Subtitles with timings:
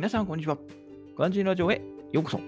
[0.00, 0.56] 皆さん、こんにちは。
[1.18, 2.40] ガンジーラジオへようこそ。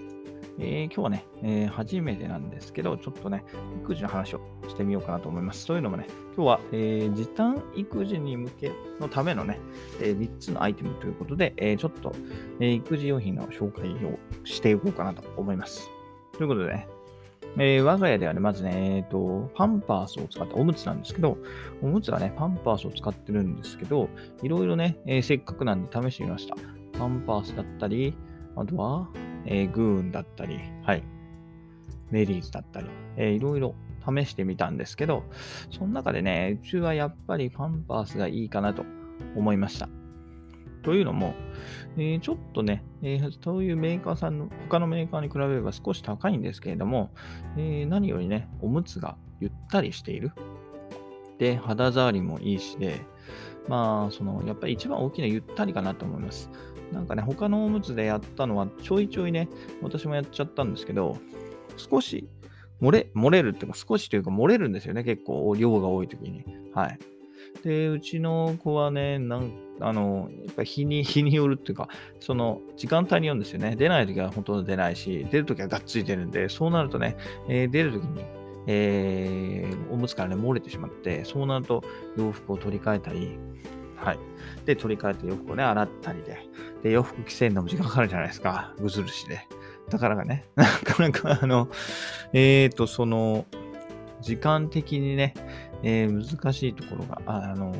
[0.57, 3.43] えー、今日はね、えー、初めてなんですけど、ちょっとね、
[3.83, 5.67] 育児の話をしてみようかなと思います。
[5.67, 9.59] というのもね、今日は、えー、時短育児に向けのためのね、
[10.01, 12.15] え3つのアイテムということで、えちょっと、
[12.59, 15.91] え育児用品の紹介をしていこうかなと思います。
[16.35, 16.87] ということでね、
[17.59, 21.37] えー、我が家ではね、まずね、えっ、ー、と、パンパースを使ったおむつなんですけど、
[21.83, 24.09] おむつはね、パンパースを使ってるんですけど、
[24.41, 26.55] いろいろね、えー、せっかくなんで試してみました。
[26.97, 28.15] パンパースだったり、
[28.55, 29.09] あとは、
[29.45, 31.03] えー、グーンだったり、はい、
[32.11, 33.75] メリーズだったり、えー、いろいろ
[34.05, 35.23] 試してみたんですけど、
[35.71, 38.85] その中でね、うちはやっぱりパンパースがいいかなと
[39.35, 39.89] 思いました。
[40.83, 41.33] というのも、
[41.95, 47.11] えー、ちょっとね、えー、そういうメーカーさんの、他のメーカーに比べれば少し高いんですけれども、
[47.57, 50.31] えー、何よりね、おむつがゆったりしている。
[51.39, 53.01] で、肌触りもいいしで、
[53.67, 56.49] まあ、その、やっぱり一番大きなゆったりかなと思います。
[56.93, 59.49] なんかね、他のおむつでやったのはちょいちょいね、
[59.81, 61.17] 私もやっちゃったんですけど、
[61.77, 62.29] 少し
[62.81, 66.45] 漏れ、漏れるっていうか少しというか漏れるんですよね、結構量が多い時に。
[66.73, 66.99] はい。
[67.63, 71.89] で、うちの子はね、なんあの、やっぱ日に、 日によるっていうか、
[72.19, 73.75] その時間帯によるんですよね。
[73.75, 77.17] 出ない時はほとんど出ないし、出る時はがっつり出るんで、そうなるとね、
[77.47, 78.21] えー、出る時に、
[78.67, 81.83] えー、おむつからね、漏れてしまって、そうなると
[82.17, 83.37] 洋服を取り替えたり、
[84.03, 84.19] はい。
[84.65, 86.37] で、取り替えて洋服をね、洗ったりで。
[86.83, 88.73] で、洋服着せるのも時間かかるじゃないですか。
[88.79, 89.47] ぐずるしで。
[89.89, 91.69] だからがね、 なかなかあの、
[92.33, 93.45] えっ、ー、と、その、
[94.21, 95.33] 時間的にね、
[95.83, 97.73] えー、難しいところが、あの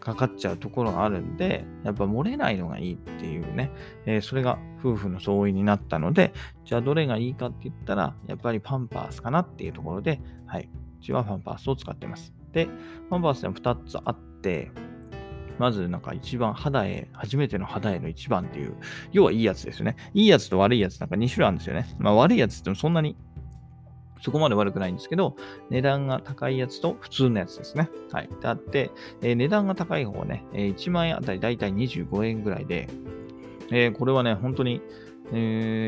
[0.00, 3.70] かかっちゃうところがあるんで、やっぱ漏れないのがいいっていうね、
[4.06, 6.32] えー、それが夫婦の相違になったので、
[6.64, 10.70] じゃあどれがいいかって言ったら、やっぱりパンパースかなっていうところで、はい、
[11.00, 12.37] うちはパンパースを使ってます。
[12.52, 12.68] で、
[13.10, 14.70] パンパースでも2つあって、
[15.58, 18.76] まずなんか一番肌へ、初めての肌への一番っていう、
[19.12, 19.96] 要はいいやつですよね。
[20.14, 21.94] いいやつと悪いやつなんか2種類あるんですよね。
[21.98, 23.16] まあ悪いやつってもそんなに
[24.20, 25.36] そこまで悪くないんですけど、
[25.70, 27.88] 値段が高いやつと普通のやつですね。
[28.12, 28.28] はい。
[28.40, 28.90] であって、
[29.22, 32.88] えー、値段が高い方はね、えー、1万円あたりだいたい25円ぐらいで、
[33.70, 34.80] えー、これはね、本当に、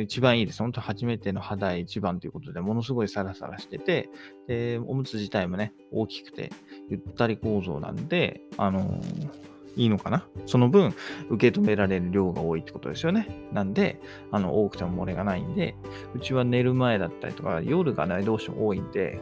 [0.03, 0.59] 一番いいです。
[0.63, 4.11] 本当初めての肌一番ということで、ものすごいサラサラしてて、
[4.47, 6.51] で、おむつ自体もね、大きくて、
[6.89, 10.27] ゆったり構造なんで、あのーいいのかな？
[10.47, 10.93] その分、
[11.31, 13.29] 受け止められる量が多いってことですよね。
[13.53, 14.01] なんで、
[14.33, 15.77] あの、多くても漏れがないんで、
[16.13, 19.21] うちは寝る前だったりとか、夜がね、どうしても多いんで、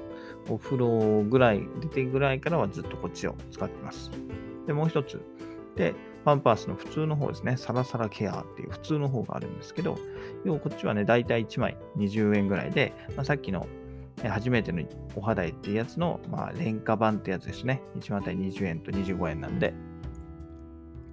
[0.48, 4.10] お風呂ぐらい、出てぐらいからはずっとこっちを使ってます。
[4.66, 5.20] で、もう一つ。
[5.78, 5.94] で、
[6.25, 7.56] パンパースの普通の方ですね。
[7.56, 9.97] サラサラケアっていう普通の方があるんですけど、
[10.44, 13.66] 要はこっちはね、だいたい1枚20円ぐらいで、まあ、さっきの
[14.28, 14.83] 初めての
[15.15, 17.81] お肌絵っていうやつの、まあ、廉価版ってやつですね。
[17.97, 19.72] 1枚あたり20円と25円なんで、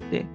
[0.09, 0.25] で、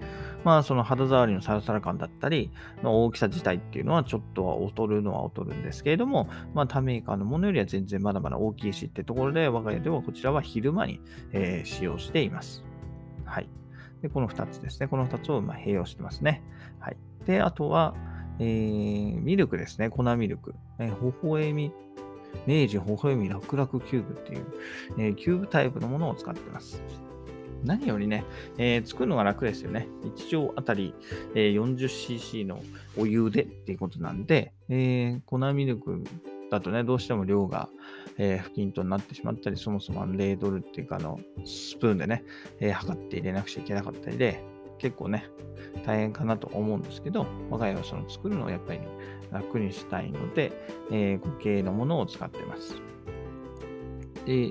[0.45, 2.53] まあその肌触りのサラサラ感だったり、
[2.83, 11.01] の大きさ自体っていうのはちょっとは劣るのは劣るんですけれども、まあ他メーカーのものよりは全然まだまだ大きいしってところで、我が家ではこちらは昼間に、
[11.33, 12.65] えー、使用しています。
[13.25, 13.49] はい。
[14.03, 14.89] で、この2つですね。
[14.89, 16.43] この2つをま併用してますね。
[16.79, 16.97] はい。
[17.27, 17.95] で、あとは、
[18.39, 19.91] えー、ミルクですね。
[19.91, 20.55] 粉ミルク。
[20.79, 21.73] えー、微笑み、
[22.47, 24.47] 明治ほほえみらくらくキューブっていう、
[24.99, 26.83] えー、キューブタイプのものを使ってます。
[27.65, 28.25] 何よりね、
[28.57, 29.89] えー、作るのが楽ですよね。
[30.17, 30.95] 1錠あたり、
[31.35, 32.63] えー、40cc の
[32.97, 36.03] お湯でっていうことなんで、えー、粉ミルク
[36.51, 37.69] だとね、どうしても量が、
[38.19, 42.25] えー、不均等になってしまったり、そもそも0ドルっていうか、あの、スプーンでね、
[42.59, 44.43] えー、測って入れなくちゃいけなかったりで、
[44.79, 45.27] 結構ね、
[45.85, 48.81] 大変かなと思うんですけど、我が家はその作るのをやっぱり、
[49.31, 50.53] 楽にしたいので、
[50.91, 52.75] えー、固形のものを使ってます。
[54.27, 54.51] で、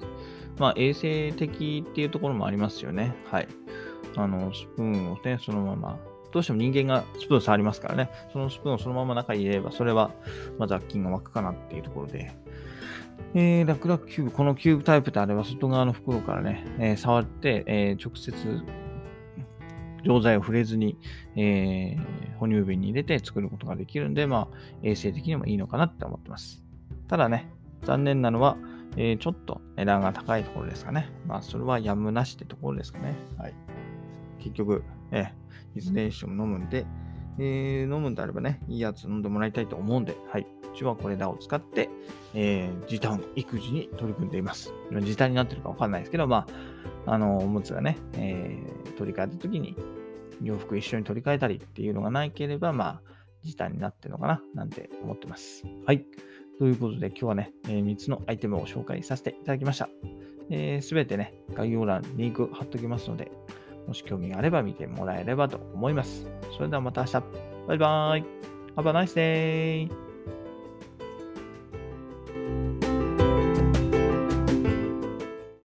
[0.57, 3.15] まあ、衛生的っていうところもありますよね。
[3.25, 3.47] はい。
[4.15, 5.99] あの、スプーンをね、そのまま、
[6.31, 10.11] どうしても人間がスプーン触りますからね、そのスプーンをそのまま中に入れれば、それは、
[10.57, 12.31] ま、雑菌が湧くかなっていうところで、
[13.33, 18.33] えー、楽々キューブ、このキューブタイプであれば、外側の袋からね、えー、触って、えー、直接、
[20.03, 20.97] 錠剤を触れずに、
[21.35, 21.97] え、
[22.39, 26.63] 哺乳瓶に入れて作ることができるんで、まあ、衛生的にもいいのかなって思ってます。
[27.07, 27.51] ただね、
[27.83, 28.57] 残念なのは、
[28.97, 31.09] え、ちょっと値段が高いところですかね。
[31.27, 33.15] まあ、それはやむなしってところですかね。
[33.37, 33.53] はい。
[34.39, 36.85] 結局、えー、いずれにしても飲むんで、
[37.39, 40.47] えー、飲むんであればね、いいやつ飲んでもらいたいと思うんで、はい。
[40.73, 41.89] うちはこれらを使って、
[42.33, 44.73] えー、時短、育児に取り組んでいます。
[45.01, 46.45] 時短になってるかわかんないですけど、ま
[47.05, 49.75] あ、あの、おむつがね、えー、取り替えた時に、
[50.41, 53.09] 洋服一緒に取り替えたりっていうのがなければ、まあ、
[53.43, 55.63] 時短になってるのかな、なんて思ってます。
[55.85, 56.05] はい。
[56.59, 59.85] ということで今日はね、えー、3つのアイテムを紹介させていただきました。
[59.85, 59.91] す、
[60.51, 63.31] え、べ、てね、概要欄にリンク貼っときますので、
[63.89, 66.27] もし興味があれば見てもらえればと思います。
[66.55, 67.23] それではまた明日。
[67.67, 68.23] バイバイ。
[68.75, 70.08] Have a nice day!